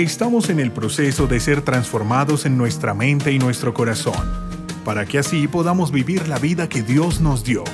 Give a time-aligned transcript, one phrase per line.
[0.00, 4.14] Estamos en el proceso de ser transformados en nuestra mente y nuestro corazón,
[4.82, 7.64] para que así podamos vivir la vida que Dios nos dio.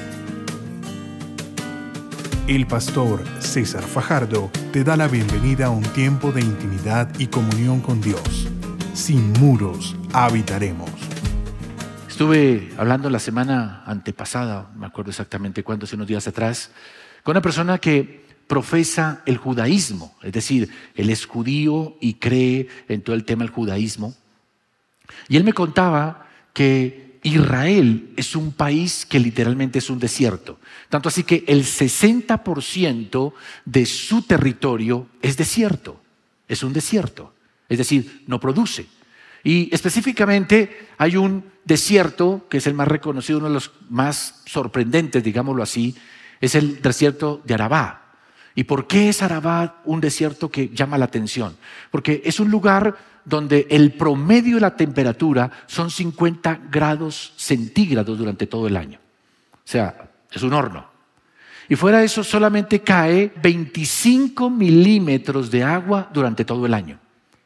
[2.49, 7.79] El pastor César Fajardo te da la bienvenida a un tiempo de intimidad y comunión
[7.79, 8.49] con Dios.
[8.93, 10.91] Sin muros habitaremos.
[12.09, 16.73] Estuve hablando la semana antepasada, me acuerdo exactamente cuándo, hace unos días atrás,
[17.23, 23.03] con una persona que profesa el judaísmo, es decir, él es judío y cree en
[23.03, 24.15] todo el tema del judaísmo.
[25.29, 30.61] Y él me contaba que Israel es un país que literalmente es un desierto.
[30.89, 33.33] Tanto así que el 60%
[33.65, 36.01] de su territorio es desierto,
[36.47, 37.35] es un desierto,
[37.69, 38.87] es decir, no produce.
[39.43, 45.23] Y específicamente hay un desierto que es el más reconocido, uno de los más sorprendentes,
[45.23, 45.97] digámoslo así,
[46.41, 48.06] es el desierto de Arabá.
[48.57, 51.57] ¿Y por qué es Arabá un desierto que llama la atención?
[51.91, 58.47] Porque es un lugar donde el promedio de la temperatura son 50 grados centígrados durante
[58.47, 58.99] todo el año.
[59.53, 60.87] O sea, es un horno.
[61.69, 66.99] Y fuera de eso solamente cae 25 milímetros de agua durante todo el año.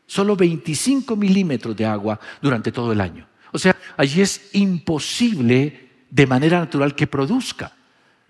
[0.06, 3.26] Solo 25 milímetros de agua durante todo el año.
[3.50, 7.72] O sea, allí es imposible de manera natural que produzca.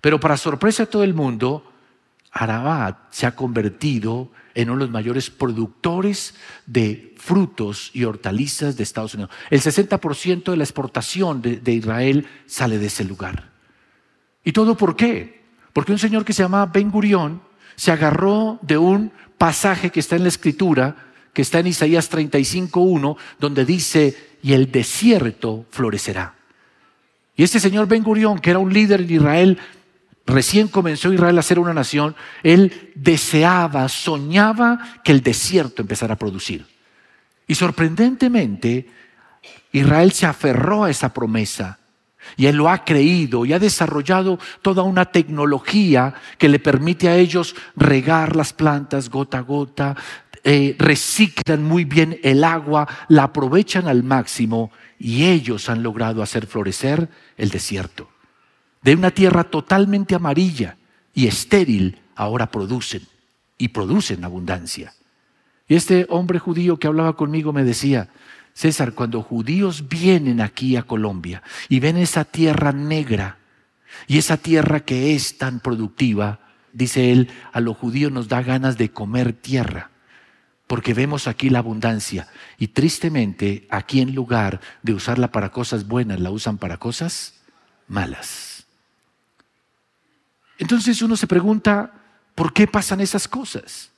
[0.01, 1.70] Pero para sorpresa de todo el mundo,
[2.33, 6.35] Arabad se ha convertido en uno de los mayores productores
[6.67, 9.31] de frutos y hortalizas de Estados Unidos.
[9.51, 13.51] El 60% de la exportación de, Israel sale de ese lugar.
[14.45, 15.43] ¿Y todo por qué?
[15.73, 17.43] Porque un señor que se llama Ben Gurión
[17.77, 20.97] se agarró de un pasaje que está en la escritura,
[21.33, 26.35] que está en Isaías 35.1, donde dice, y el desierto florecerá.
[27.37, 29.59] Y este señor Ben Gurión, que era un líder en Israel,
[30.27, 36.19] recién comenzó Israel a ser una nación, él deseaba, soñaba que el desierto empezara a
[36.19, 36.67] producir.
[37.47, 38.89] Y sorprendentemente,
[39.73, 41.79] Israel se aferró a esa promesa.
[42.37, 47.17] Y él lo ha creído y ha desarrollado toda una tecnología que le permite a
[47.17, 49.97] ellos regar las plantas gota a gota,
[50.45, 56.47] eh, reciclan muy bien el agua, la aprovechan al máximo y ellos han logrado hacer
[56.47, 58.09] florecer el desierto
[58.83, 60.77] de una tierra totalmente amarilla
[61.13, 63.03] y estéril, ahora producen
[63.59, 64.95] y producen abundancia.
[65.69, 68.09] Y este hombre judío que hablaba conmigo me decía,
[68.55, 73.39] César, cuando judíos vienen aquí a Colombia y ven esa tierra negra
[74.07, 76.41] y esa tierra que es tan productiva,
[76.73, 79.91] dice él, a los judíos nos da ganas de comer tierra,
[80.67, 82.29] porque vemos aquí la abundancia.
[82.59, 87.41] Y tristemente, aquí en lugar de usarla para cosas buenas, la usan para cosas
[87.87, 88.50] malas.
[90.61, 91.91] Entonces uno se pregunta,
[92.35, 93.91] ¿por qué pasan esas cosas?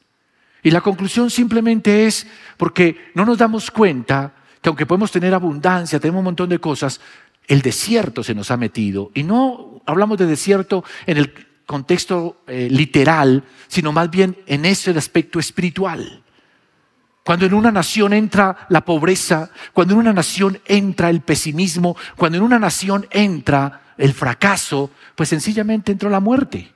[0.62, 2.24] Y la conclusión simplemente es
[2.56, 7.00] porque no nos damos cuenta que aunque podemos tener abundancia, tenemos un montón de cosas,
[7.48, 9.10] el desierto se nos ha metido.
[9.12, 11.34] Y no hablamos de desierto en el
[11.66, 16.21] contexto eh, literal, sino más bien en ese aspecto espiritual.
[17.24, 22.38] Cuando en una nación entra la pobreza, cuando en una nación entra el pesimismo, cuando
[22.38, 26.72] en una nación entra el fracaso, pues sencillamente entró la muerte.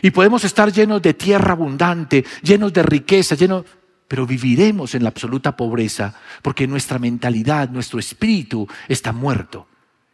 [0.00, 3.64] Y podemos estar llenos de tierra abundante, llenos de riqueza, llenos,
[4.06, 9.66] pero viviremos en la absoluta pobreza porque nuestra mentalidad, nuestro espíritu está muerto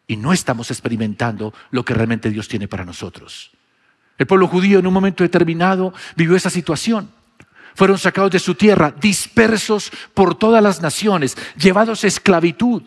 [0.06, 3.50] y no estamos experimentando lo que realmente Dios tiene para nosotros.
[4.16, 7.10] El pueblo judío en un momento determinado vivió esa situación.
[7.78, 12.82] Fueron sacados de su tierra, dispersos por todas las naciones, llevados a esclavitud.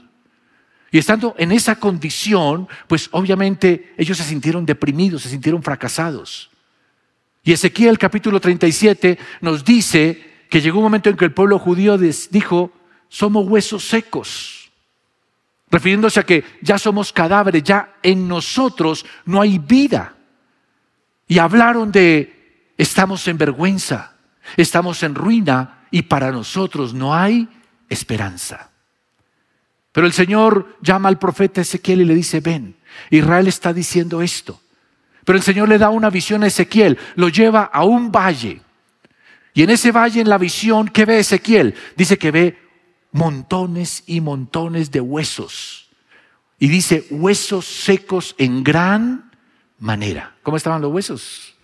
[0.92, 6.52] Y estando en esa condición, pues obviamente ellos se sintieron deprimidos, se sintieron fracasados.
[7.42, 11.98] Y Ezequiel capítulo 37 nos dice que llegó un momento en que el pueblo judío
[11.98, 12.74] dijo,
[13.08, 14.74] somos huesos secos,
[15.70, 20.18] refiriéndose a que ya somos cadáveres, ya en nosotros no hay vida.
[21.30, 24.11] Y hablaron de, estamos en vergüenza,
[24.58, 27.48] estamos en ruina y para nosotros no hay
[27.90, 28.72] esperanza.
[29.92, 32.76] Pero el Señor llama al profeta Ezequiel y le dice, ven,
[33.10, 34.62] Israel está diciendo esto.
[35.26, 38.62] Pero el Señor le da una visión a Ezequiel, lo lleva a un valle.
[39.54, 41.76] Y en ese valle, en la visión, ¿qué ve Ezequiel?
[41.96, 42.58] Dice que ve
[43.12, 45.90] montones y montones de huesos.
[46.58, 49.32] Y dice, huesos secos en gran
[49.80, 50.36] manera.
[50.44, 51.56] ¿Cómo estaban los huesos?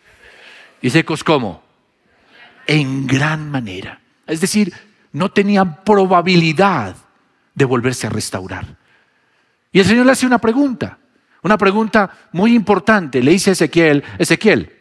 [0.82, 1.64] ¿Y secos cómo?
[2.68, 4.02] En gran manera.
[4.28, 4.74] Es decir,
[5.14, 6.96] no tenían probabilidad
[7.56, 8.78] de volverse a restaurar.
[9.72, 11.00] Y el Señor le hace una pregunta,
[11.44, 13.24] una pregunta muy importante.
[13.24, 14.76] Le dice a Ezequiel, Ezequiel,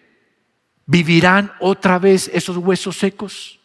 [0.85, 3.61] ¿vivirán otra vez esos huesos secos?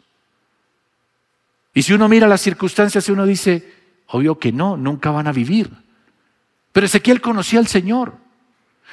[1.74, 3.74] Y si uno mira las circunstancias, uno dice,
[4.08, 5.72] obvio que no, nunca van a vivir.
[6.72, 8.18] Pero Ezequiel conocía al Señor.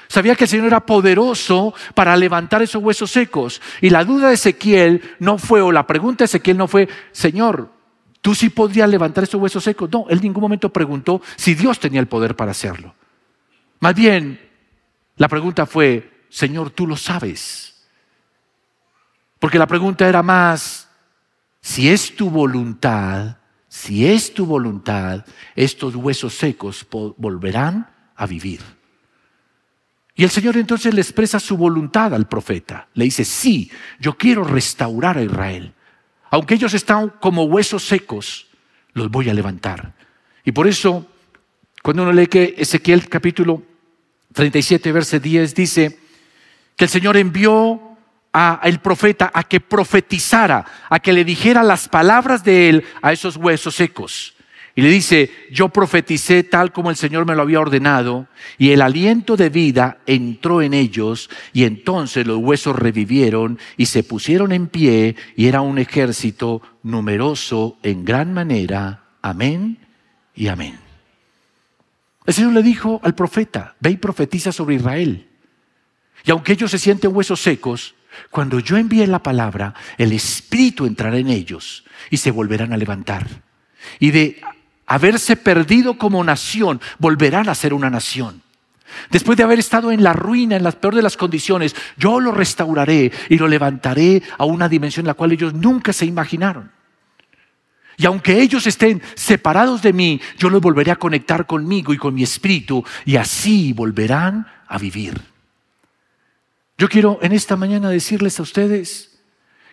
[0.08, 3.60] Sabía que el Señor era poderoso para levantar esos huesos secos.
[3.80, 7.70] Y la duda de Ezequiel no fue, o la pregunta de Ezequiel no fue, Señor,
[8.22, 9.90] ¿tú sí podrías levantar esos huesos secos?
[9.92, 12.94] No, él en ningún momento preguntó si Dios tenía el poder para hacerlo.
[13.80, 14.40] Más bien,
[15.16, 17.86] la pregunta fue, Señor, tú lo sabes.
[19.38, 20.88] Porque la pregunta era más,
[21.60, 23.36] si es tu voluntad,
[23.68, 25.24] si es tu voluntad,
[25.54, 28.77] estos huesos secos volverán a vivir.
[30.18, 32.88] Y el Señor entonces le expresa su voluntad al profeta.
[32.94, 33.70] Le dice, sí,
[34.00, 35.72] yo quiero restaurar a Israel.
[36.30, 38.48] Aunque ellos están como huesos secos,
[38.94, 39.94] los voy a levantar.
[40.44, 41.06] Y por eso,
[41.84, 43.62] cuando uno lee que Ezequiel capítulo
[44.32, 46.00] 37, verso 10, dice
[46.74, 47.80] que el Señor envió
[48.32, 53.36] al profeta a que profetizara, a que le dijera las palabras de él a esos
[53.36, 54.34] huesos secos.
[54.78, 58.28] Y le dice, yo profeticé tal como el Señor me lo había ordenado,
[58.58, 64.04] y el aliento de vida entró en ellos, y entonces los huesos revivieron y se
[64.04, 69.02] pusieron en pie, y era un ejército numeroso en gran manera.
[69.20, 69.78] Amén
[70.36, 70.78] y amén.
[72.24, 75.26] El Señor le dijo al profeta, ve y profetiza sobre Israel.
[76.24, 77.96] Y aunque ellos se sienten huesos secos,
[78.30, 83.26] cuando yo envíe la palabra, el Espíritu entrará en ellos y se volverán a levantar.
[83.98, 84.40] Y de
[84.88, 88.42] haberse perdido como nación, volverán a ser una nación.
[89.10, 92.32] Después de haber estado en la ruina, en las peor de las condiciones, yo lo
[92.32, 96.72] restauraré y lo levantaré a una dimensión en la cual ellos nunca se imaginaron.
[97.98, 102.14] Y aunque ellos estén separados de mí, yo los volveré a conectar conmigo y con
[102.14, 105.20] mi espíritu y así volverán a vivir.
[106.78, 109.07] Yo quiero en esta mañana decirles a ustedes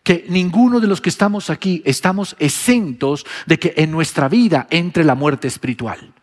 [0.05, 5.03] que ninguno de los que estamos aquí estamos exentos de que en nuestra vida entre
[5.03, 6.13] la muerte espiritual.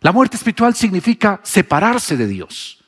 [0.00, 2.78] La muerte espiritual significa separarse de Dios.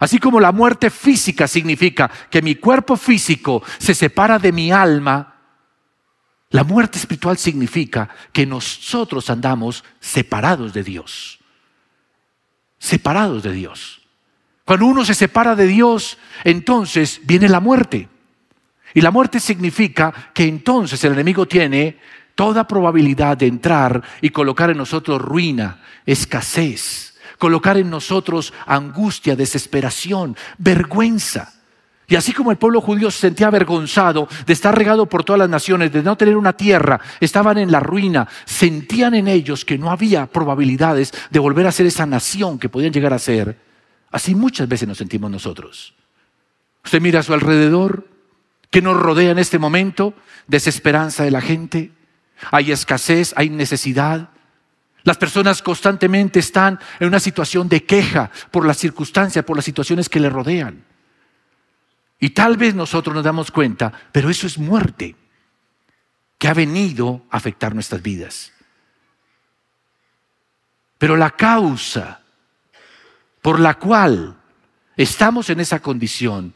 [0.00, 5.36] Así como la muerte física significa que mi cuerpo físico se separa de mi alma,
[6.50, 11.38] la muerte espiritual significa que nosotros andamos separados de Dios.
[12.80, 14.00] Separados de Dios.
[14.64, 18.08] Cuando uno se separa de Dios, entonces viene la muerte.
[18.98, 21.98] Y la muerte significa que entonces el enemigo tiene
[22.34, 30.36] toda probabilidad de entrar y colocar en nosotros ruina, escasez, colocar en nosotros angustia, desesperación,
[30.58, 31.54] vergüenza.
[32.08, 35.48] Y así como el pueblo judío se sentía avergonzado de estar regado por todas las
[35.48, 39.92] naciones, de no tener una tierra, estaban en la ruina, sentían en ellos que no
[39.92, 43.60] había probabilidades de volver a ser esa nación que podían llegar a ser.
[44.10, 45.94] Así muchas veces nos sentimos nosotros.
[46.84, 48.17] Usted mira a su alrededor,
[48.70, 50.14] que nos rodea en este momento,
[50.46, 51.92] desesperanza de la gente,
[52.50, 54.30] hay escasez, hay necesidad.
[55.04, 60.08] Las personas constantemente están en una situación de queja por las circunstancias, por las situaciones
[60.08, 60.84] que le rodean.
[62.20, 65.16] Y tal vez nosotros nos damos cuenta, pero eso es muerte
[66.36, 68.52] que ha venido a afectar nuestras vidas.
[70.98, 72.22] Pero la causa
[73.40, 74.36] por la cual
[74.96, 76.54] estamos en esa condición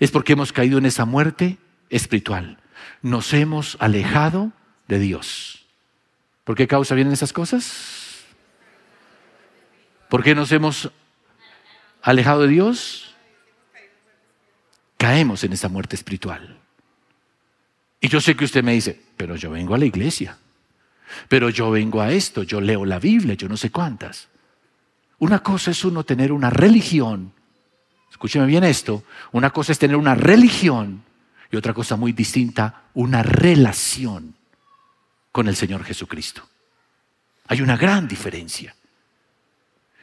[0.00, 1.58] es porque hemos caído en esa muerte
[1.90, 2.58] espiritual.
[3.02, 4.52] Nos hemos alejado
[4.88, 5.66] de Dios.
[6.44, 8.24] ¿Por qué causa vienen esas cosas?
[10.08, 10.90] ¿Por qué nos hemos
[12.02, 13.14] alejado de Dios?
[14.96, 16.58] Caemos en esa muerte espiritual.
[18.00, 20.38] Y yo sé que usted me dice, pero yo vengo a la iglesia,
[21.28, 24.28] pero yo vengo a esto, yo leo la Biblia, yo no sé cuántas.
[25.18, 27.34] Una cosa es uno tener una religión,
[28.10, 31.02] escúcheme bien esto, una cosa es tener una religión
[31.50, 34.34] y otra cosa muy distinta, una relación
[35.32, 36.42] con el Señor Jesucristo.
[37.46, 38.74] Hay una gran diferencia.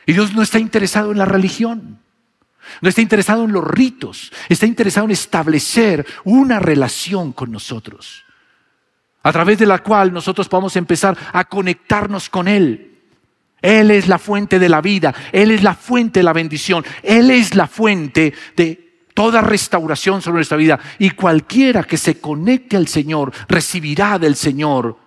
[0.05, 1.99] Y Dios no está interesado en la religión,
[2.81, 8.23] no está interesado en los ritos, está interesado en establecer una relación con nosotros,
[9.23, 12.96] a través de la cual nosotros podamos empezar a conectarnos con Él
[13.61, 17.31] él es la fuente de la vida, Él es la fuente de la bendición, Él
[17.31, 20.79] es la fuente de toda restauración sobre nuestra vida.
[20.99, 24.97] Y cualquiera que se conecte al Señor recibirá del Señor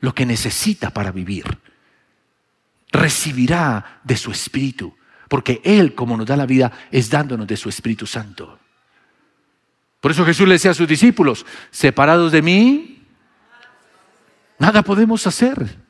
[0.00, 1.58] lo que necesita para vivir.
[2.90, 4.96] Recibirá de su Espíritu,
[5.28, 8.58] porque Él, como nos da la vida, es dándonos de su Espíritu Santo.
[10.00, 13.02] Por eso Jesús le decía a sus discípulos, separados de mí,
[14.58, 15.87] nada podemos hacer.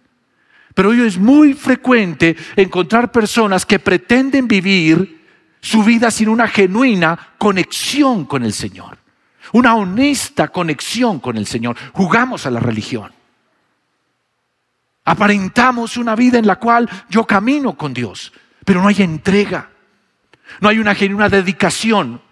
[0.79, 5.27] Pero hoy es muy frecuente encontrar personas que pretenden vivir
[5.61, 8.97] su vida sin una genuina conexión con el Señor,
[9.51, 11.77] una honesta conexión con el Señor.
[11.93, 13.11] Jugamos a la religión.
[15.05, 18.33] Aparentamos una vida en la cual yo camino con Dios,
[18.65, 19.71] pero no hay entrega,
[20.61, 22.23] no hay una genuina dedicación.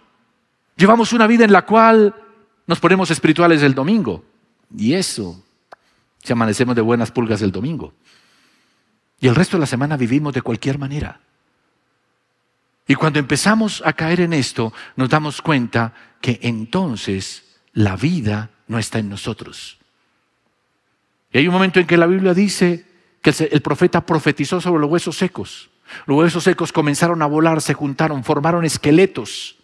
[0.76, 2.14] Llevamos una vida en la cual
[2.68, 4.24] nos ponemos espirituales el domingo
[4.72, 5.42] y eso,
[6.22, 7.92] si amanecemos de buenas pulgas el domingo.
[9.20, 11.20] Y el resto de la semana vivimos de cualquier manera.
[12.86, 18.78] Y cuando empezamos a caer en esto, nos damos cuenta que entonces la vida no
[18.78, 19.78] está en nosotros.
[21.32, 22.86] Y hay un momento en que la Biblia dice
[23.20, 25.70] que el profeta profetizó sobre los huesos secos.
[26.06, 29.56] Los huesos secos comenzaron a volar, se juntaron, formaron esqueletos.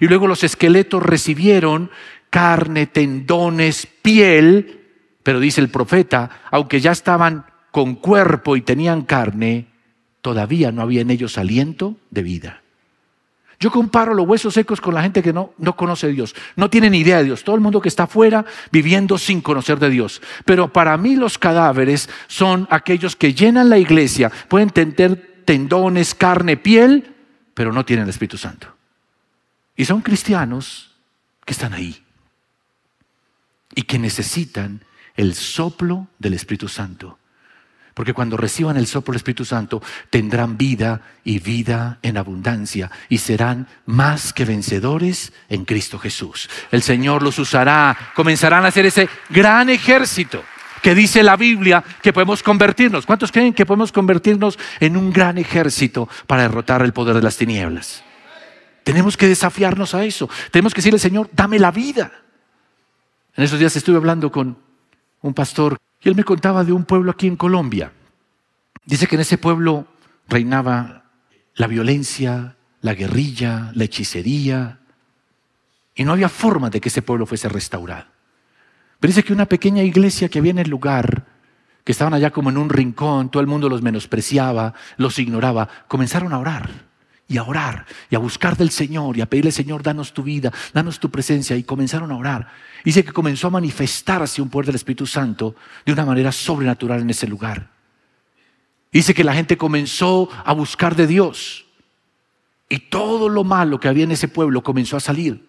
[0.00, 1.90] Y luego los esqueletos recibieron
[2.30, 4.80] carne, tendones, piel.
[5.22, 9.66] Pero dice el profeta, aunque ya estaban con cuerpo y tenían carne,
[10.20, 12.62] todavía no había en ellos aliento de vida.
[13.58, 16.70] Yo comparo los huesos secos con la gente que no, no conoce a Dios, no
[16.70, 19.90] tiene ni idea de Dios, todo el mundo que está afuera viviendo sin conocer de
[19.90, 20.22] Dios.
[20.44, 26.56] Pero para mí los cadáveres son aquellos que llenan la iglesia, pueden tener tendones, carne,
[26.56, 27.12] piel,
[27.54, 28.68] pero no tienen el Espíritu Santo.
[29.74, 30.92] Y son cristianos
[31.44, 32.00] que están ahí
[33.74, 34.84] y que necesitan
[35.16, 37.18] el soplo del Espíritu Santo.
[37.94, 43.18] Porque cuando reciban el soplo del Espíritu Santo tendrán vida y vida en abundancia y
[43.18, 46.50] serán más que vencedores en Cristo Jesús.
[46.72, 50.42] El Señor los usará, comenzarán a hacer ese gran ejército
[50.82, 53.06] que dice la Biblia que podemos convertirnos.
[53.06, 57.36] ¿Cuántos creen que podemos convertirnos en un gran ejército para derrotar el poder de las
[57.36, 58.04] tinieblas?
[58.82, 60.28] Tenemos que desafiarnos a eso.
[60.50, 62.12] Tenemos que decirle, Señor, dame la vida.
[63.34, 64.58] En esos días estuve hablando con
[65.22, 67.92] un pastor y él me contaba de un pueblo aquí en Colombia.
[68.84, 69.86] Dice que en ese pueblo
[70.28, 71.04] reinaba
[71.54, 74.80] la violencia, la guerrilla, la hechicería,
[75.94, 78.06] y no había forma de que ese pueblo fuese restaurado.
[79.00, 81.26] Pero dice que una pequeña iglesia que había en el lugar,
[81.84, 86.32] que estaban allá como en un rincón, todo el mundo los menospreciaba, los ignoraba, comenzaron
[86.32, 86.93] a orar
[87.34, 90.52] y a orar y a buscar del Señor y a pedirle, Señor, danos tu vida,
[90.72, 92.48] danos tu presencia, y comenzaron a orar.
[92.84, 97.10] Dice que comenzó a manifestarse un poder del Espíritu Santo de una manera sobrenatural en
[97.10, 97.70] ese lugar.
[98.92, 101.66] Dice que la gente comenzó a buscar de Dios
[102.68, 105.48] y todo lo malo que había en ese pueblo comenzó a salir.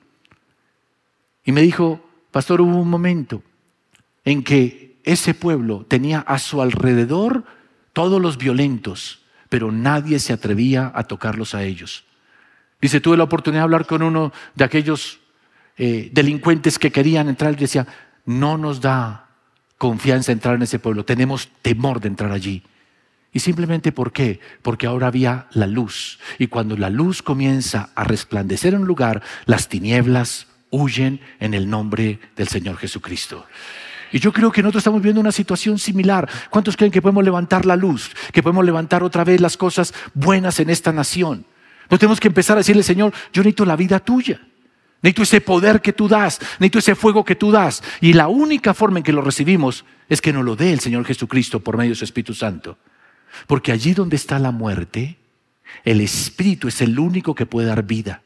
[1.44, 3.44] Y me dijo, pastor, hubo un momento
[4.24, 7.44] en que ese pueblo tenía a su alrededor
[7.94, 9.25] todos los violentos,
[9.56, 12.04] pero nadie se atrevía a tocarlos a ellos.
[12.82, 15.22] Dice, tuve la oportunidad de hablar con uno de aquellos
[15.78, 17.88] eh, delincuentes que querían entrar y decía,
[18.26, 19.30] no nos da
[19.78, 22.64] confianza entrar en ese pueblo, tenemos temor de entrar allí.
[23.32, 24.42] Y simplemente ¿por qué?
[24.62, 26.20] Porque ahora había la luz.
[26.38, 31.70] Y cuando la luz comienza a resplandecer en un lugar, las tinieblas huyen en el
[31.70, 33.46] nombre del Señor Jesucristo.
[34.12, 36.30] Y yo creo que nosotros estamos viendo una situación similar.
[36.50, 38.12] ¿Cuántos creen que podemos levantar la luz?
[38.32, 41.46] Que podemos levantar otra vez las cosas buenas en esta nación.
[41.90, 44.42] No tenemos que empezar a decirle, Señor, yo necesito la vida tuya.
[45.02, 47.84] Necesito ese poder que tú das, necesito ese fuego que tú das.
[48.02, 51.06] Y la única forma en que lo recibimos es que nos lo dé el Señor
[51.06, 52.78] Jesucristo por medio de su Espíritu Santo.
[53.48, 55.18] Porque allí donde está la muerte,
[55.84, 58.24] el Espíritu es el único que puede dar vida.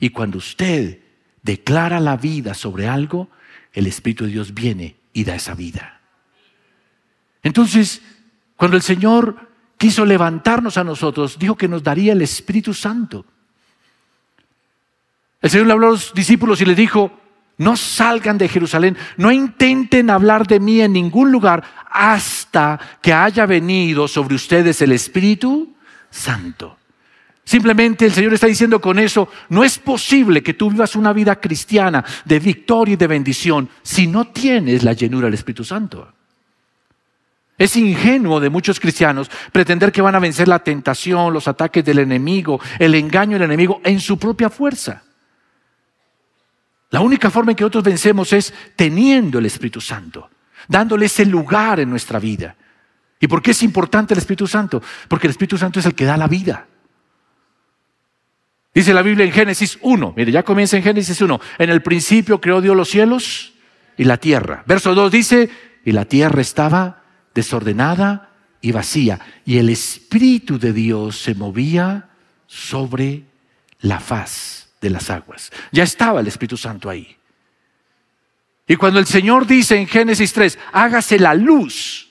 [0.00, 0.98] Y cuando usted
[1.42, 3.30] declara la vida sobre algo,
[3.72, 6.00] el Espíritu de Dios viene y da esa vida.
[7.42, 8.02] Entonces,
[8.56, 13.24] cuando el Señor quiso levantarnos a nosotros, dijo que nos daría el Espíritu Santo.
[15.40, 17.18] El Señor le habló a los discípulos y les dijo,
[17.58, 23.46] no salgan de Jerusalén, no intenten hablar de mí en ningún lugar hasta que haya
[23.46, 25.74] venido sobre ustedes el Espíritu
[26.10, 26.76] Santo.
[27.44, 31.40] Simplemente el Señor está diciendo con eso, no es posible que tú vivas una vida
[31.40, 36.12] cristiana de victoria y de bendición si no tienes la llenura del Espíritu Santo.
[37.58, 41.98] Es ingenuo de muchos cristianos pretender que van a vencer la tentación, los ataques del
[41.98, 45.02] enemigo, el engaño del enemigo en su propia fuerza.
[46.90, 50.30] La única forma en que nosotros vencemos es teniendo el Espíritu Santo,
[50.68, 52.54] dándole ese lugar en nuestra vida.
[53.18, 54.82] ¿Y por qué es importante el Espíritu Santo?
[55.08, 56.66] Porque el Espíritu Santo es el que da la vida.
[58.74, 62.40] Dice la Biblia en Génesis 1, mire, ya comienza en Génesis 1, en el principio
[62.40, 63.52] creó Dios los cielos
[63.98, 64.62] y la tierra.
[64.66, 65.50] Verso 2 dice,
[65.84, 67.02] y la tierra estaba
[67.34, 68.30] desordenada
[68.62, 72.08] y vacía, y el Espíritu de Dios se movía
[72.46, 73.24] sobre
[73.80, 75.50] la faz de las aguas.
[75.70, 77.16] Ya estaba el Espíritu Santo ahí.
[78.66, 82.10] Y cuando el Señor dice en Génesis 3, hágase la luz,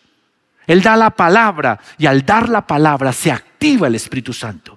[0.68, 4.71] Él da la palabra y al dar la palabra se activa el Espíritu Santo.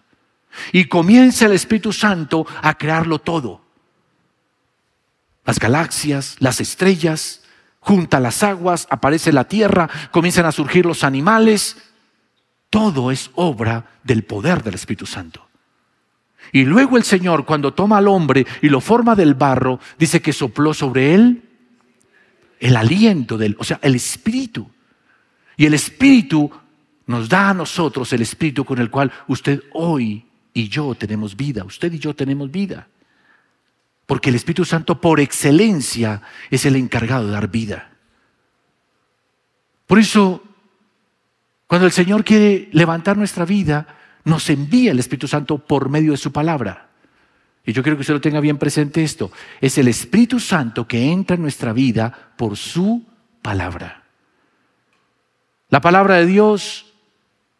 [0.73, 3.62] Y comienza el Espíritu Santo a crearlo todo.
[5.44, 7.40] Las galaxias, las estrellas.
[7.80, 11.76] junta las aguas, aparece la tierra, comienzan a surgir los animales.
[12.70, 15.46] Todo es obra del poder del Espíritu Santo.
[16.50, 20.32] Y luego el Señor, cuando toma al hombre y lo forma del barro, dice que
[20.32, 21.42] sopló sobre él
[22.61, 24.70] el aliento del, o sea, el Espíritu.
[25.56, 26.50] Y el Espíritu
[27.06, 31.64] nos da a nosotros el Espíritu con el cual usted hoy y yo tenemos vida,
[31.64, 32.87] usted y yo tenemos vida.
[34.06, 37.90] Porque el Espíritu Santo por excelencia es el encargado de dar vida.
[39.87, 40.42] Por eso,
[41.66, 43.87] cuando el Señor quiere levantar nuestra vida,
[44.25, 46.88] nos envía el Espíritu Santo por medio de su palabra.
[47.66, 49.32] Y yo quiero que usted lo tenga bien presente esto.
[49.61, 53.04] Es el Espíritu Santo que entra en nuestra vida por su
[53.42, 54.04] palabra.
[55.70, 56.93] La palabra de Dios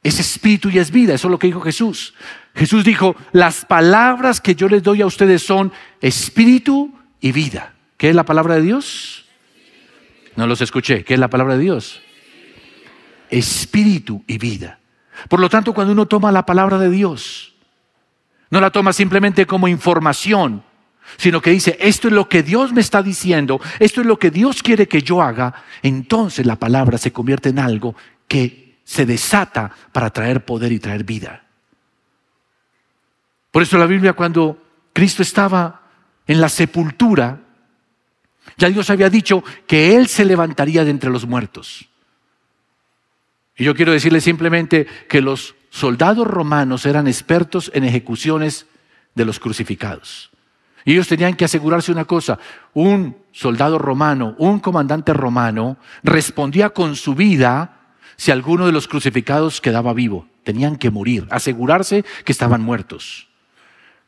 [0.05, 1.15] es espíritu y es vida.
[1.15, 2.15] Eso es lo que dijo Jesús.
[2.55, 7.75] Jesús dijo, las palabras que yo les doy a ustedes son espíritu y vida.
[7.97, 9.25] ¿Qué es la palabra de Dios?
[10.37, 11.05] No los escuché.
[11.05, 12.03] ¿Qué es la palabra de Dios?
[13.31, 14.79] Espíritu y vida.
[15.31, 17.55] Por lo tanto, cuando uno toma la palabra de Dios,
[18.51, 20.63] no la toma simplemente como información,
[21.17, 24.31] sino que dice, esto es lo que Dios me está diciendo, esto es lo que
[24.31, 27.95] Dios quiere que yo haga, entonces la palabra se convierte en algo
[28.29, 31.45] que se desata para traer poder y traer vida.
[33.51, 34.63] Por eso la Biblia cuando
[34.93, 35.83] Cristo estaba
[36.27, 37.41] en la sepultura,
[38.57, 41.89] ya Dios había dicho que Él se levantaría de entre los muertos.
[43.57, 48.67] Y yo quiero decirle simplemente que los soldados romanos eran expertos en ejecuciones
[49.15, 50.31] de los crucificados.
[50.85, 52.39] Y ellos tenían que asegurarse una cosa,
[52.75, 57.84] un soldado romano, un comandante romano, respondía con su vida
[58.17, 60.27] si alguno de los crucificados quedaba vivo.
[60.43, 63.29] Tenían que morir, asegurarse que estaban muertos.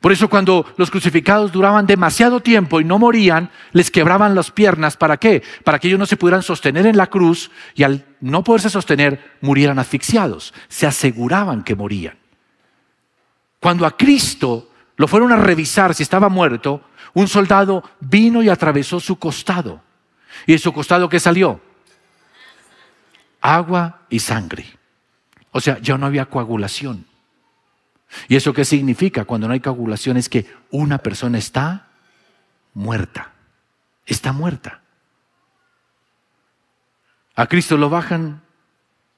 [0.01, 4.97] Por eso cuando los crucificados duraban demasiado tiempo y no morían, les quebraban las piernas.
[4.97, 5.43] ¿Para qué?
[5.65, 9.37] Para que ellos no se pudieran sostener en la cruz y al no poderse sostener
[9.41, 10.53] murieran asfixiados.
[10.69, 12.19] Se aseguraban que morían.
[13.59, 16.83] Cuando a Cristo lo fueron a revisar si estaba muerto,
[17.15, 19.83] un soldado vino y atravesó su costado.
[20.47, 21.61] ¿Y de su costado qué salió?
[23.47, 24.67] Agua y sangre.
[25.53, 27.07] O sea, ya no había coagulación.
[28.27, 29.25] ¿Y eso qué significa?
[29.25, 31.91] Cuando no hay coagulación es que una persona está
[32.75, 33.33] muerta.
[34.05, 34.81] Está muerta.
[37.37, 38.43] A Cristo lo bajan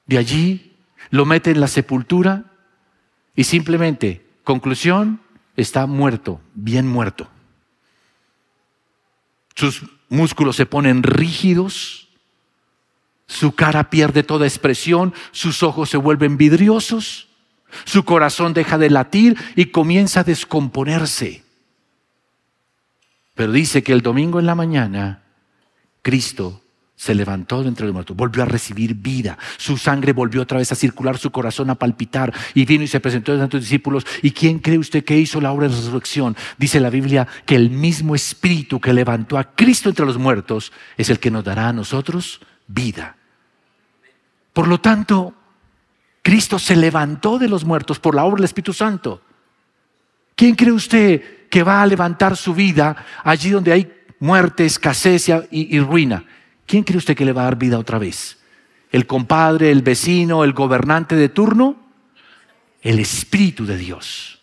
[0.05, 0.77] de allí,
[1.09, 2.45] lo meten en la sepultura
[3.35, 5.21] y simplemente, conclusión,
[5.55, 7.27] está muerto, bien muerto.
[9.55, 12.08] Sus músculos se ponen rígidos,
[13.29, 17.29] su cara pierde toda expresión, sus ojos se vuelven vidriosos
[17.85, 21.43] su corazón deja de latir y comienza a descomponerse.
[23.35, 25.23] Pero dice que el domingo en la mañana,
[26.01, 26.61] Cristo
[26.95, 30.69] se levantó de entre los muertos, volvió a recibir vida, su sangre volvió otra vez
[30.73, 34.05] a circular, su corazón a palpitar y vino y se presentó a sus discípulos.
[34.21, 36.35] ¿Y quién cree usted que hizo la obra de resurrección?
[36.57, 41.09] Dice la Biblia que el mismo Espíritu que levantó a Cristo entre los muertos es
[41.09, 43.18] el que nos dará a nosotros vida.
[44.59, 45.33] Por lo tanto,
[46.21, 49.21] Cristo se levantó de los muertos por la obra del Espíritu Santo.
[50.35, 52.93] ¿Quién cree usted que va a levantar su vida
[53.23, 56.25] allí donde hay muerte, escasez y, ruina?
[56.65, 58.37] ¿Quién cree usted que le va a dar vida otra vez?
[58.91, 61.77] ¿El compadre, el vecino, el gobernante de turno?
[62.81, 64.41] El Espíritu de Dios.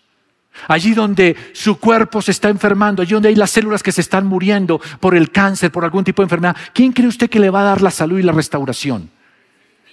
[0.66, 4.26] Allí donde su cuerpo se está enfermando, allí donde hay las células que se están
[4.26, 7.60] muriendo por el cáncer, por algún tipo de enfermedad, ¿quién cree usted que le va
[7.60, 9.14] a dar la salud y la restauración?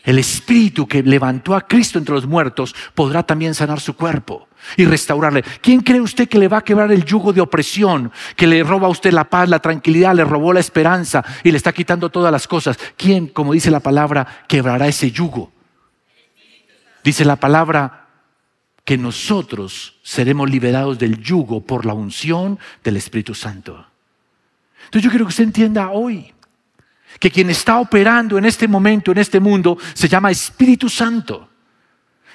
[0.04, 4.86] El Espíritu que levantó a Cristo entre los muertos podrá también sanar su cuerpo y
[4.86, 5.44] restaurarle.
[5.62, 8.88] ¿Quién cree usted que le va a quebrar el yugo de opresión, que le roba
[8.88, 12.34] a usted la paz, la tranquilidad, le robó la esperanza y le está quitando todas
[12.34, 12.78] las cosas?
[12.98, 15.54] ¿Quién, como dice la palabra, quebrará ese yugo?
[17.02, 18.08] Dice la palabra
[18.84, 23.86] que nosotros seremos liberados del yugo por la unción del Espíritu Santo.
[24.86, 26.33] Entonces yo quiero que usted entienda hoy
[27.20, 31.50] que quien está operando en este momento, en este mundo, se llama Espíritu Santo.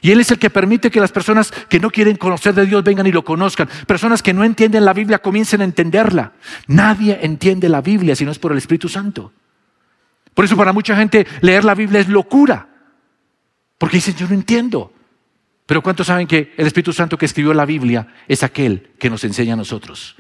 [0.00, 2.84] Y Él es el que permite que las personas que no quieren conocer de Dios
[2.84, 3.68] vengan y lo conozcan.
[3.86, 6.32] Personas que no entienden la Biblia comiencen a entenderla.
[6.68, 9.32] Nadie entiende la Biblia si no es por el Espíritu Santo.
[10.34, 12.68] Por eso para mucha gente leer la Biblia es locura.
[13.76, 14.92] Porque dicen, yo no entiendo.
[15.66, 19.24] Pero ¿cuántos saben que el Espíritu Santo que escribió la Biblia es aquel que nos
[19.24, 20.16] enseña a nosotros?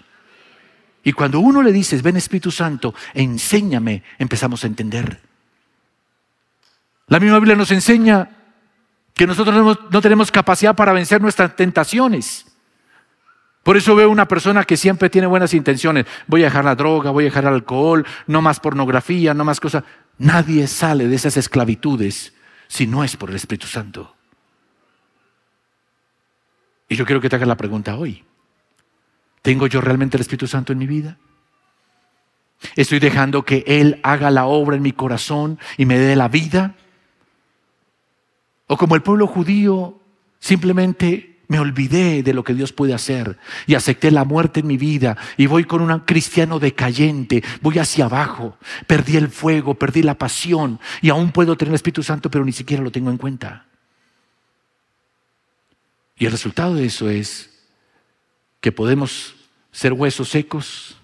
[1.02, 5.20] Y cuando uno le dices, ven Espíritu Santo, enséñame, empezamos a entender.
[7.06, 8.30] La misma Biblia nos enseña
[9.14, 12.46] que nosotros no tenemos capacidad para vencer nuestras tentaciones.
[13.62, 16.06] Por eso veo una persona que siempre tiene buenas intenciones.
[16.26, 19.60] Voy a dejar la droga, voy a dejar el alcohol, no más pornografía, no más
[19.60, 19.84] cosas.
[20.18, 22.32] Nadie sale de esas esclavitudes
[22.66, 24.14] si no es por el Espíritu Santo.
[26.88, 28.24] Y yo quiero que te hagas la pregunta hoy.
[29.42, 31.18] ¿Tengo yo realmente el Espíritu Santo en mi vida?
[32.74, 36.74] ¿Estoy dejando que Él haga la obra en mi corazón y me dé la vida?
[38.66, 40.00] ¿O como el pueblo judío,
[40.40, 44.76] simplemente me olvidé de lo que Dios puede hacer y acepté la muerte en mi
[44.76, 50.14] vida y voy con un cristiano decayente, voy hacia abajo, perdí el fuego, perdí la
[50.16, 53.64] pasión y aún puedo tener el Espíritu Santo, pero ni siquiera lo tengo en cuenta?
[56.18, 57.57] Y el resultado de eso es
[58.60, 59.34] que podemos
[59.72, 60.98] ser huesos secos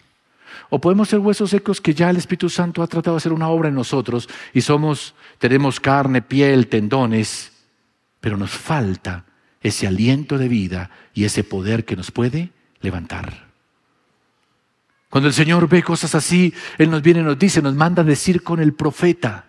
[0.70, 3.48] o podemos ser huesos secos que ya el Espíritu Santo ha tratado de hacer una
[3.48, 7.52] obra en nosotros y somos, tenemos carne, piel, tendones,
[8.20, 9.24] pero nos falta
[9.60, 13.44] ese aliento de vida y ese poder que nos puede levantar.
[15.10, 18.04] Cuando el Señor ve cosas así, Él nos viene y nos dice, nos manda a
[18.04, 19.46] decir con el profeta,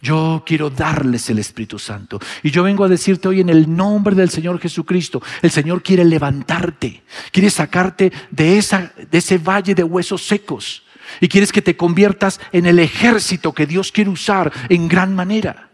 [0.00, 2.18] yo quiero darles el Espíritu Santo.
[2.42, 6.04] Y yo vengo a decirte hoy en el nombre del Señor Jesucristo, el Señor quiere
[6.04, 10.84] levantarte, quiere sacarte de, esa, de ese valle de huesos secos
[11.20, 15.70] y quieres que te conviertas en el ejército que Dios quiere usar en gran manera.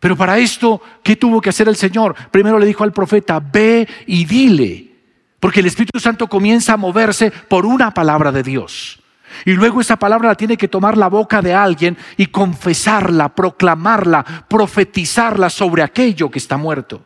[0.00, 2.16] Pero para esto, ¿qué tuvo que hacer el Señor?
[2.30, 4.90] Primero le dijo al profeta, ve y dile,
[5.38, 9.01] porque el Espíritu Santo comienza a moverse por una palabra de Dios.
[9.44, 14.24] Y luego esa palabra la tiene que tomar la boca de alguien y confesarla, proclamarla,
[14.48, 17.04] profetizarla sobre aquello que está muerto.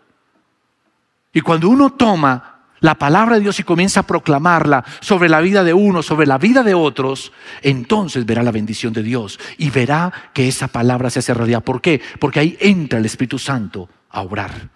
[1.33, 5.65] Y cuando uno toma la palabra de Dios y comienza a proclamarla sobre la vida
[5.65, 10.12] de uno, sobre la vida de otros, entonces verá la bendición de Dios y verá
[10.33, 11.65] que esa palabra se hace realidad.
[11.65, 12.01] ¿Por qué?
[12.19, 14.71] Porque ahí entra el Espíritu Santo a obrar.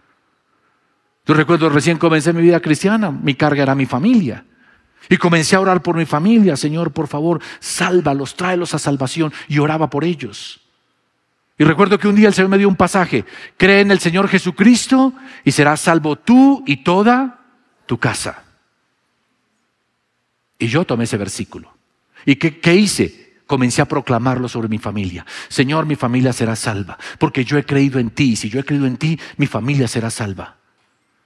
[1.26, 4.44] Yo recuerdo recién comencé mi vida cristiana, mi carga era mi familia.
[5.08, 9.32] Y comencé a orar por mi familia, Señor, por favor, sálvalos, tráelos a salvación.
[9.48, 10.60] Y oraba por ellos.
[11.60, 13.26] Y recuerdo que un día el Señor me dio un pasaje,
[13.58, 15.12] cree en el Señor Jesucristo
[15.44, 17.40] y serás salvo tú y toda
[17.84, 18.44] tu casa.
[20.58, 21.74] Y yo tomé ese versículo.
[22.24, 23.42] ¿Y qué, qué hice?
[23.46, 25.26] Comencé a proclamarlo sobre mi familia.
[25.48, 28.32] Señor, mi familia será salva, porque yo he creído en ti.
[28.32, 30.59] Y si yo he creído en ti, mi familia será salva.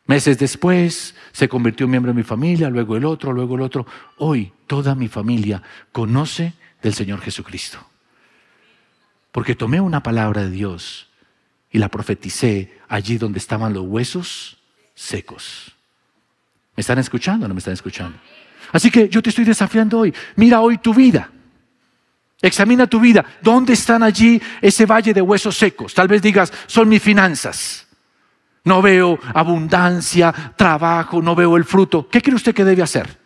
[0.06, 3.86] Meses después se convirtió en miembro de mi familia, luego el otro, luego el otro.
[4.18, 5.62] Hoy toda mi familia
[5.92, 7.78] conoce del Señor Jesucristo.
[9.32, 11.08] Porque tomé una palabra de Dios
[11.70, 14.58] y la profeticé allí donde estaban los huesos
[14.94, 15.72] secos.
[16.76, 18.18] ¿Me están escuchando o no me están escuchando?
[18.72, 20.14] Así que yo te estoy desafiando hoy.
[20.36, 21.30] Mira hoy tu vida.
[22.42, 23.24] Examina tu vida.
[23.40, 25.94] ¿Dónde están allí ese valle de huesos secos?
[25.94, 27.83] Tal vez digas, son mis finanzas.
[28.64, 32.08] No veo abundancia, trabajo, no veo el fruto.
[32.08, 33.18] ¿Qué cree usted que debe hacer?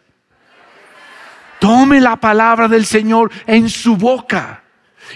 [1.61, 4.63] Tome la palabra del Señor en su boca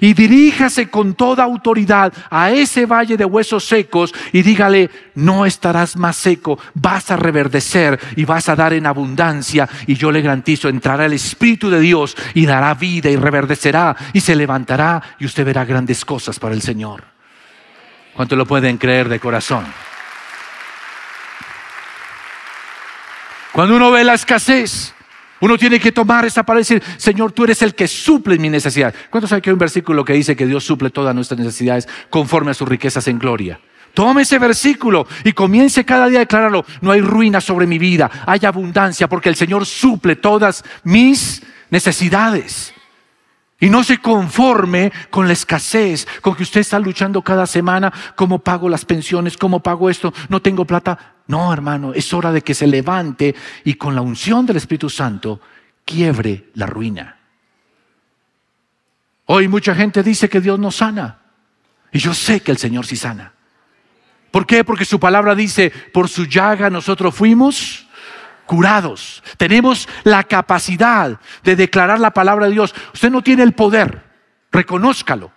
[0.01, 5.97] y diríjase con toda autoridad a ese valle de huesos secos y dígale, no estarás
[5.97, 10.69] más seco, vas a reverdecer y vas a dar en abundancia y yo le garantizo,
[10.69, 15.45] entrará el Espíritu de Dios y dará vida y reverdecerá y se levantará y usted
[15.45, 17.05] verá grandes cosas para el Señor.
[18.15, 19.65] ¿Cuánto lo pueden creer de corazón?
[23.53, 24.95] Cuando uno ve la escasez,
[25.41, 28.49] uno tiene que tomar esa palabra y decir, Señor, tú eres el que suple mi
[28.49, 28.95] necesidad.
[29.11, 32.53] ¿Cuántos saben que hay un versículo que dice que Dios suple todas nuestras necesidades conforme
[32.53, 33.61] a sus riquezas en gloria?
[33.93, 36.65] Tome ese versículo y comience cada día a declararlo.
[36.81, 42.73] No hay ruina sobre mi vida, hay abundancia porque el Señor suple todas mis necesidades.
[43.63, 48.41] Y no se conforme con la escasez, con que usted está luchando cada semana, cómo
[48.41, 51.15] pago las pensiones, cómo pago esto, no tengo plata.
[51.29, 55.41] No, hermano, es hora de que se levante y con la unción del Espíritu Santo
[55.85, 57.19] quiebre la ruina.
[59.27, 61.21] Hoy mucha gente dice que Dios no sana.
[61.93, 63.33] Y yo sé que el Señor sí sana.
[64.33, 64.65] ¿Por qué?
[64.65, 67.87] Porque su palabra dice, por su llaga nosotros fuimos
[68.53, 69.23] curados.
[69.39, 72.75] Tenemos la capacidad de declarar la palabra de Dios.
[72.93, 74.05] Usted no tiene el poder,
[74.51, 75.33] reconózcalo.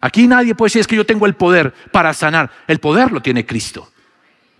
[0.00, 2.48] Aquí nadie puede decir es que yo tengo el poder para sanar.
[2.68, 3.90] El poder lo tiene Cristo.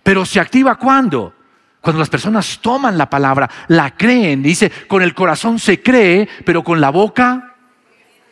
[0.03, 1.33] Pero se activa cuando?
[1.79, 6.65] Cuando las personas toman la palabra, la creen, dice, con el corazón se cree, pero
[6.65, 7.55] con la boca,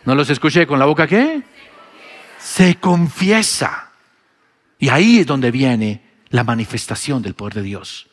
[0.03, 1.41] no los escuché, con la boca qué?
[2.37, 3.91] Se confiesa.
[4.77, 8.08] Y ahí es donde viene la manifestación del poder de Dios.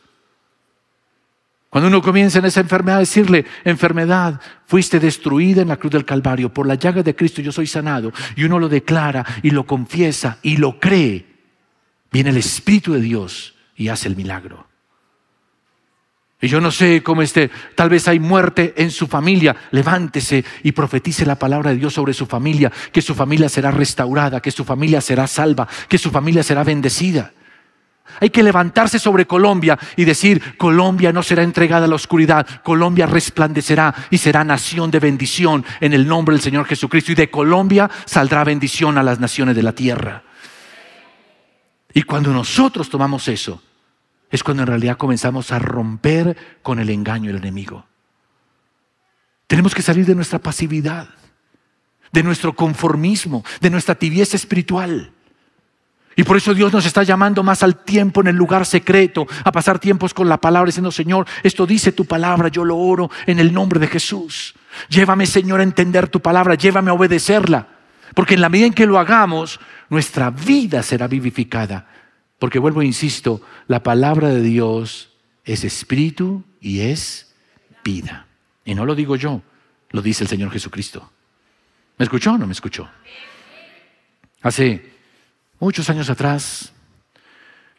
[1.76, 6.06] Cuando uno comienza en esa enfermedad a decirle, enfermedad, fuiste destruida en la cruz del
[6.06, 9.66] Calvario, por la llaga de Cristo yo soy sanado, y uno lo declara y lo
[9.66, 11.26] confiesa y lo cree,
[12.10, 14.66] viene el Espíritu de Dios y hace el milagro.
[16.40, 19.54] Y yo no sé cómo esté, tal vez hay muerte en su familia.
[19.70, 24.40] Levántese y profetice la palabra de Dios sobre su familia, que su familia será restaurada,
[24.40, 27.32] que su familia será salva, que su familia será bendecida.
[28.20, 33.06] Hay que levantarse sobre Colombia y decir, Colombia no será entregada a la oscuridad, Colombia
[33.06, 37.12] resplandecerá y será nación de bendición en el nombre del Señor Jesucristo.
[37.12, 40.22] Y de Colombia saldrá bendición a las naciones de la tierra.
[41.92, 43.62] Y cuando nosotros tomamos eso,
[44.30, 47.86] es cuando en realidad comenzamos a romper con el engaño del enemigo.
[49.46, 51.08] Tenemos que salir de nuestra pasividad,
[52.12, 55.12] de nuestro conformismo, de nuestra tibieza espiritual.
[56.18, 59.52] Y por eso Dios nos está llamando más al tiempo en el lugar secreto, a
[59.52, 63.38] pasar tiempos con la palabra, diciendo, Señor, esto dice tu palabra, yo lo oro en
[63.38, 64.54] el nombre de Jesús.
[64.88, 67.68] Llévame, Señor, a entender tu palabra, llévame a obedecerla.
[68.14, 71.86] Porque en la medida en que lo hagamos, nuestra vida será vivificada.
[72.38, 75.10] Porque vuelvo e insisto, la palabra de Dios
[75.44, 77.34] es espíritu y es
[77.84, 78.26] vida.
[78.64, 79.42] Y no lo digo yo,
[79.90, 81.12] lo dice el Señor Jesucristo.
[81.98, 82.88] ¿Me escuchó o no me escuchó?
[84.40, 84.95] Hace
[85.58, 86.72] muchos años atrás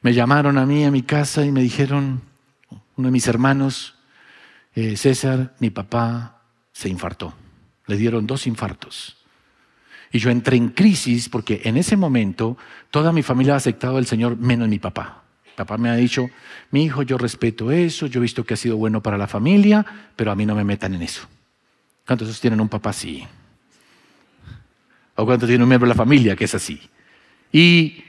[0.02, 2.22] me llamaron a mí a mi casa y me dijeron,
[2.96, 3.96] uno de mis hermanos,
[4.76, 7.34] eh, César, mi papá se infartó.
[7.88, 9.18] Le dieron dos infartos.
[10.12, 12.58] Y yo entré en crisis porque en ese momento
[12.92, 15.24] toda mi familia ha aceptado al Señor menos mi papá.
[15.56, 16.30] papá me ha dicho,
[16.72, 19.86] mi hijo, yo respeto eso, yo he visto que ha sido bueno para la familia,
[20.16, 21.28] pero a mí no me metan en eso.
[22.06, 23.26] ¿Cuántos tienen un papá así?
[25.16, 26.80] ¿O cuántos tienen un miembro de la familia que es así?
[27.52, 28.04] Y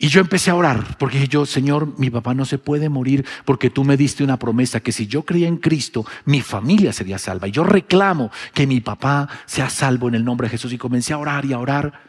[0.00, 3.84] yo empecé a orar, porque yo, Señor, mi papá no se puede morir porque tú
[3.84, 7.48] me diste una promesa que si yo creía en Cristo, mi familia sería salva.
[7.48, 10.72] Y yo reclamo que mi papá sea salvo en el nombre de Jesús.
[10.72, 12.00] Y comencé a orar y a orar.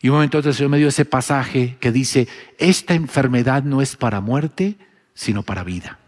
[0.00, 3.94] Y un momento el Señor me dio ese pasaje que dice, esta enfermedad no es
[3.94, 4.76] para muerte,
[5.14, 5.98] sino para vida.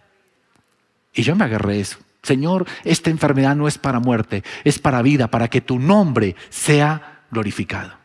[1.12, 1.98] Y yo me agarré eso.
[2.22, 7.24] Señor, esta enfermedad no es para muerte, es para vida, para que tu nombre sea
[7.30, 8.03] glorificado.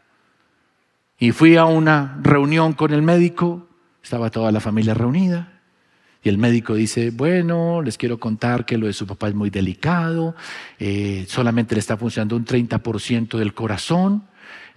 [1.19, 3.67] Y fui a una reunión con el médico,
[4.01, 5.60] estaba toda la familia reunida,
[6.23, 9.49] y el médico dice, bueno, les quiero contar que lo de su papá es muy
[9.49, 10.34] delicado,
[10.79, 14.23] eh, solamente le está funcionando un 30% del corazón,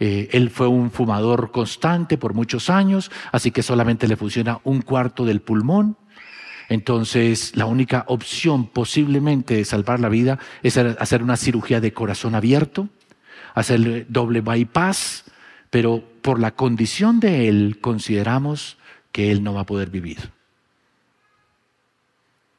[0.01, 4.83] eh, él fue un fumador constante por muchos años, así que solamente le funciona un
[4.83, 5.97] cuarto del pulmón.
[6.69, 12.35] Entonces, la única opción posiblemente de salvar la vida es hacer una cirugía de corazón
[12.35, 12.89] abierto,
[13.55, 15.25] hacer doble bypass,
[15.73, 18.77] pero por la condición de él consideramos
[19.11, 20.31] que él no va a poder vivir.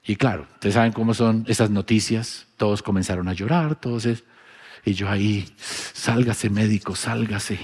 [0.03, 4.07] Y claro, ustedes saben cómo son esas noticias, todos comenzaron a llorar, todos
[4.83, 7.59] y yo ahí, sálgase médico, sálgase.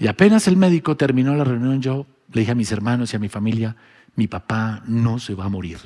[0.00, 3.20] Y apenas el médico terminó la reunión, yo le dije a mis hermanos y a
[3.20, 3.76] mi familia,
[4.16, 5.78] mi papá no se va a morir.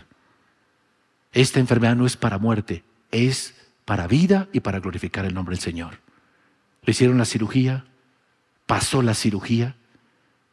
[1.35, 5.63] Esta enfermedad no es para muerte, es para vida y para glorificar el nombre del
[5.63, 6.04] Señor.
[6.85, 7.85] Le hicieron la cirugía,
[8.67, 9.77] pasó la cirugía.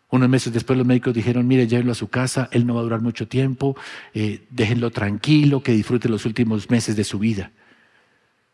[0.10, 2.84] Unos meses después los médicos dijeron, mire, llévenlo a su casa, él no va a
[2.84, 3.78] durar mucho tiempo,
[4.13, 7.52] eh, déjenlo tranquilo, que disfrute los últimos meses de su vida.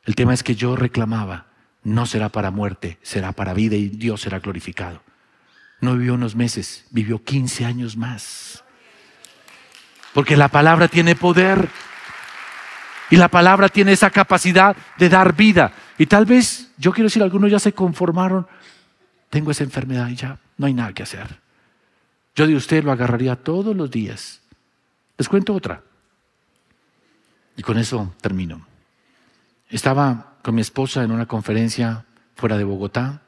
[0.04, 1.48] El tema es que yo reclamaba,
[1.84, 5.02] no será para muerte, será para vida y Dios será glorificado.
[5.82, 8.64] No vivió unos meses, vivió 15 años más.
[10.14, 11.70] Porque la palabra tiene poder
[13.10, 15.72] y la palabra tiene esa capacidad de dar vida.
[15.98, 18.48] Y tal vez, yo quiero decir, algunos ya se conformaron,
[19.30, 21.40] tengo esa enfermedad y ya no hay nada que hacer.
[22.36, 24.42] Yo de usted lo agarraría todos los días.
[25.18, 25.82] Les cuento otra.
[27.56, 28.68] Y con eso termino.
[29.70, 32.06] Estaba con mi esposa en una conferencia
[32.36, 33.24] fuera de Bogotá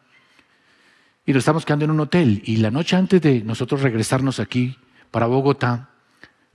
[1.26, 2.44] y nos estamos quedando en un hotel.
[2.46, 4.78] Y la noche antes de nosotros regresarnos aquí
[5.10, 5.90] para Bogotá,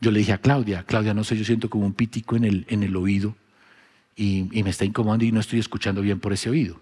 [0.01, 2.67] yo le dije a Claudia, Claudia, no sé, yo siento como un pítico en el,
[2.69, 3.35] en el oído
[4.17, 6.81] y, me está incomodando y no estoy escuchando bien por ese oído.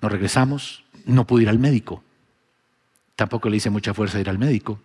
[0.00, 2.02] Nos regresamos, no pude ir al médico.
[3.16, 4.80] Tampoco le hice mucha fuerza ir al médico.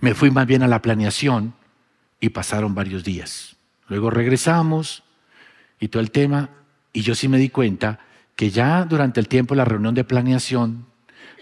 [0.00, 1.54] Me fui más bien a la planeación
[2.20, 3.56] y pasaron varios días.
[3.88, 5.02] Luego regresamos
[5.78, 6.50] y todo el tema,
[6.92, 8.00] y yo sí me di cuenta
[8.36, 10.86] que ya durante el tiempo de la reunión de planeación,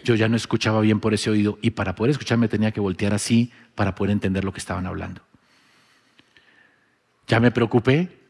[0.05, 2.81] yo ya no escuchaba bien por ese oído y para poder escuchar me tenía que
[2.81, 5.23] voltear así para poder entender lo que estaban hablando.
[7.29, 8.22] Ya me preocupé,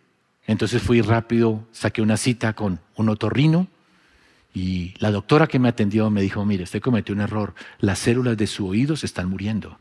[0.46, 3.68] entonces fui rápido, saqué una cita con un otorrino
[4.54, 8.36] y la doctora que me atendió me dijo, mire, usted cometió un error, las células
[8.36, 9.78] de su oído se están muriendo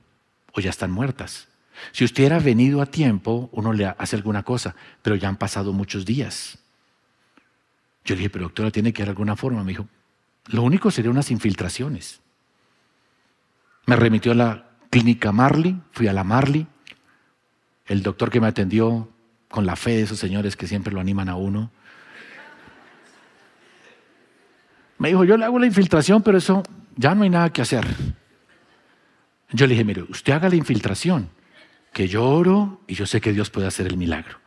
[0.54, 1.48] o ya están muertas.
[1.92, 5.74] Si usted era venido a tiempo, uno le hace alguna cosa, pero ya han pasado
[5.74, 6.58] muchos días.
[8.06, 9.64] Yo le dije, pero doctora, tiene que haber alguna forma.
[9.64, 9.88] Me dijo,
[10.48, 12.22] lo único sería unas infiltraciones.
[13.86, 16.68] Me remitió a la clínica Marley, fui a la Marley,
[17.88, 19.11] el doctor que me atendió,
[19.52, 21.72] con la fe de esos señores que siempre lo animan a uno,
[24.98, 26.64] me dijo, yo le hago la infiltración, pero eso
[26.96, 27.86] ya no hay nada que hacer.
[29.52, 31.30] Yo le dije, mire, usted haga la infiltración,
[31.92, 34.41] que yo oro y yo sé que Dios puede hacer el milagro.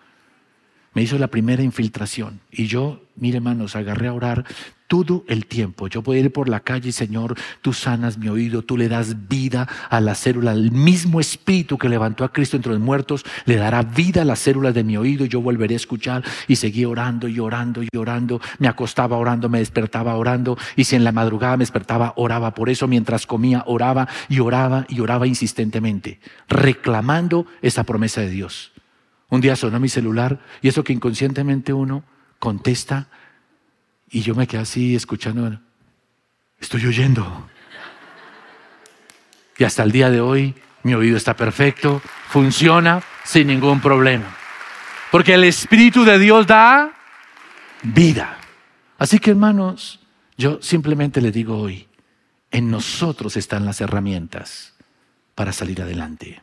[0.95, 4.45] Me hizo la primera infiltración y yo, mire hermanos, agarré a orar
[4.87, 5.89] todo el tiempo.
[5.89, 9.69] Yo puedo ir por la calle, Señor, tú sanas mi oído, tú le das vida
[9.91, 10.53] a la célula.
[10.53, 14.39] El mismo espíritu que levantó a Cristo entre los muertos le dará vida a las
[14.39, 15.25] células de mi oído.
[15.25, 18.41] Yo volveré a escuchar y seguí orando y orando y orando.
[18.61, 20.57] Me acostaba orando, me despertaba orando.
[20.77, 22.55] Y si en la madrugada me despertaba, oraba.
[22.55, 28.74] Por eso mientras comía, oraba y oraba y oraba insistentemente, reclamando esa promesa de Dios.
[29.35, 32.05] Un día sonó mi celular y eso que inconscientemente uno
[32.39, 33.09] contesta
[34.09, 35.59] y yo me quedé así escuchando,
[36.61, 37.51] estoy oyendo.
[39.59, 44.37] Y hasta el día de hoy mi oído está perfecto, funciona sin ningún problema.
[45.11, 46.93] Porque el Espíritu de Dios da
[47.83, 48.39] vida.
[48.99, 49.99] Así que hermanos,
[50.39, 51.89] yo simplemente le digo hoy,
[52.53, 54.75] en nosotros están las herramientas
[55.35, 56.41] para salir adelante.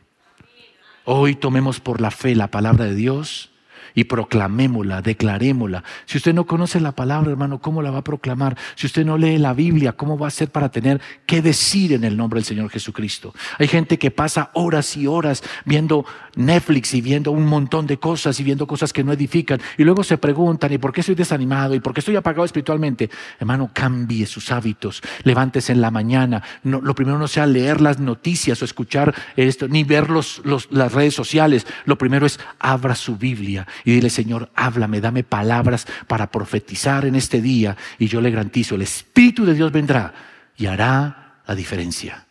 [1.04, 3.51] Hoy tomemos por la fe la palabra de Dios
[3.94, 5.84] y proclamémosla, declarémosla.
[6.06, 8.56] Si usted no conoce la palabra, hermano, ¿cómo la va a proclamar?
[8.74, 12.04] Si usted no lee la Biblia, ¿cómo va a hacer para tener que decir en
[12.04, 13.34] el nombre del Señor Jesucristo?
[13.58, 16.04] Hay gente que pasa horas y horas viendo
[16.36, 20.04] Netflix y viendo un montón de cosas y viendo cosas que no edifican y luego
[20.04, 21.74] se preguntan, ¿y por qué estoy desanimado?
[21.74, 23.10] ¿Y por qué estoy apagado espiritualmente?
[23.38, 26.42] Hermano, cambie sus hábitos, levántese en la mañana.
[26.62, 31.66] lo primero no sea leer las noticias o escuchar esto, ni ver las redes sociales.
[31.84, 37.14] Lo primero es abra su Biblia y dile, Señor, háblame, dame palabras para profetizar en
[37.14, 40.12] este día y yo le garantizo, el Espíritu de Dios vendrá
[40.56, 42.26] y hará la diferencia.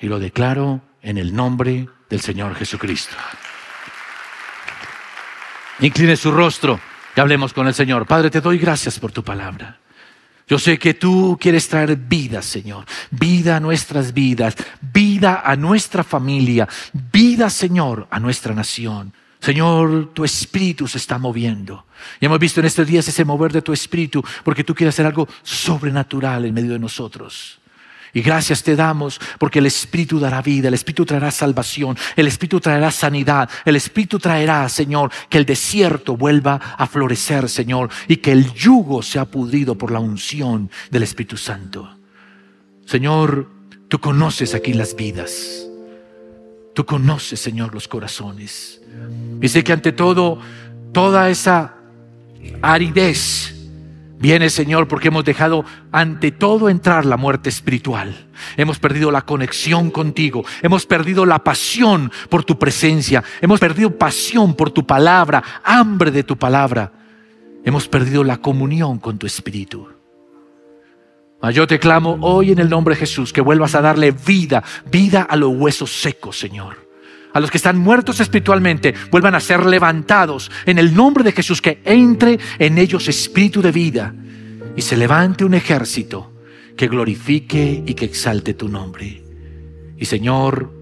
[0.00, 3.14] Y lo declaro en el nombre del Señor Jesucristo.
[5.80, 6.80] Incline su rostro
[7.16, 8.06] y hablemos con el Señor.
[8.06, 9.78] Padre, te doy gracias por tu palabra.
[10.46, 16.04] Yo sé que tú quieres traer vida, Señor, vida a nuestras vidas, vida a nuestra
[16.04, 16.68] familia,
[17.12, 19.14] vida, Señor, a nuestra nación.
[19.42, 21.84] Señor, tu espíritu se está moviendo.
[22.20, 25.06] Y hemos visto en estos días ese mover de tu espíritu porque tú quieres hacer
[25.06, 27.58] algo sobrenatural en medio de nosotros.
[28.14, 32.60] Y gracias te damos porque el Espíritu dará vida, el Espíritu traerá salvación, el Espíritu
[32.60, 38.30] traerá sanidad, el Espíritu traerá, Señor, que el desierto vuelva a florecer, Señor, y que
[38.30, 41.98] el yugo sea pudrido por la unción del Espíritu Santo.
[42.86, 43.50] Señor,
[43.88, 45.66] tú conoces aquí las vidas.
[46.74, 48.81] Tú conoces, Señor, los corazones.
[49.48, 50.38] Sé que ante todo,
[50.92, 51.74] toda esa
[52.60, 53.54] aridez
[54.18, 58.28] viene, Señor, porque hemos dejado ante todo entrar la muerte espiritual.
[58.56, 60.44] Hemos perdido la conexión contigo.
[60.62, 63.24] Hemos perdido la pasión por tu presencia.
[63.40, 66.92] Hemos perdido pasión por tu palabra, hambre de tu palabra.
[67.64, 69.88] Hemos perdido la comunión con tu espíritu.
[71.52, 75.22] Yo te clamo hoy en el nombre de Jesús que vuelvas a darle vida, vida
[75.22, 76.91] a los huesos secos, Señor.
[77.32, 81.62] A los que están muertos espiritualmente, vuelvan a ser levantados en el nombre de Jesús,
[81.62, 84.14] que entre en ellos espíritu de vida
[84.76, 86.32] y se levante un ejército
[86.76, 89.22] que glorifique y que exalte tu nombre.
[89.98, 90.72] Y Señor,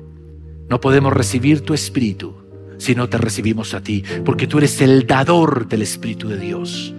[0.69, 2.37] no podemos recibir tu espíritu
[2.79, 6.95] si no te recibimos a ti, porque tú eres el dador del Espíritu de Dios.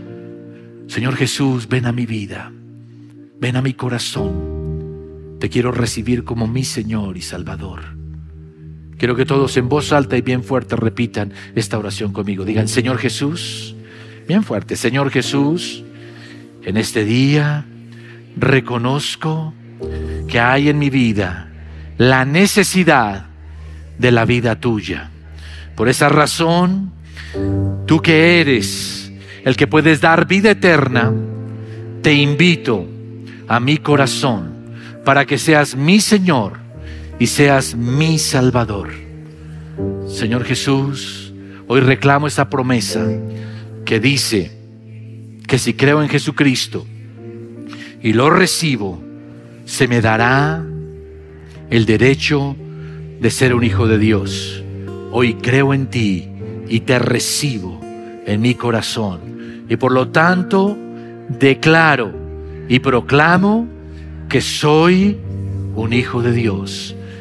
[0.85, 2.51] Señor Jesús, ven a mi vida
[3.41, 8.00] ven a mi corazón, te quiero recibir como mi Señor y Salvador.
[9.01, 12.45] Quiero que todos en voz alta y bien fuerte repitan esta oración conmigo.
[12.45, 13.75] Digan, Señor Jesús,
[14.27, 15.83] bien fuerte, Señor Jesús,
[16.61, 17.65] en este día
[18.37, 19.55] reconozco
[20.27, 21.49] que hay en mi vida
[21.97, 23.25] la necesidad
[23.97, 25.09] de la vida tuya.
[25.75, 26.91] Por esa razón,
[27.87, 29.11] tú que eres
[29.43, 31.11] el que puedes dar vida eterna,
[32.03, 32.85] te invito
[33.47, 36.60] a mi corazón para que seas mi Señor
[37.21, 38.89] y seas mi Salvador.
[40.07, 41.31] Señor Jesús,
[41.67, 43.07] hoy reclamo esa promesa
[43.85, 44.51] que dice
[45.45, 46.83] que si creo en Jesucristo
[48.01, 48.99] y lo recibo,
[49.65, 50.65] se me dará
[51.69, 52.55] el derecho
[53.19, 54.63] de ser un hijo de Dios.
[55.11, 56.27] Hoy creo en ti
[56.69, 57.79] y te recibo
[58.25, 59.67] en mi corazón.
[59.69, 60.75] Y por lo tanto,
[61.29, 62.15] declaro
[62.67, 63.67] y proclamo
[64.27, 65.19] que soy
[65.75, 66.95] un hijo de Dios